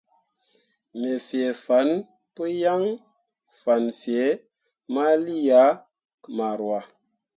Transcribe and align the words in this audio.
Me 0.99 1.11
fee 1.25 1.51
fan 1.63 1.89
pǝ 2.33 2.43
yaŋ 2.61 2.83
fan 3.59 3.83
fee 3.99 4.29
ma 4.93 5.05
lii 5.25 5.49
ah 5.65 5.71
maroua. 6.37 6.81